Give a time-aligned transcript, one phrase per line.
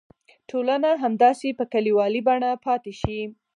[0.49, 3.19] ټولنه همداسې په کلیوالي بڼه پاتې شي.